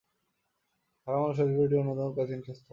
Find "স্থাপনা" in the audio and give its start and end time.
2.39-2.63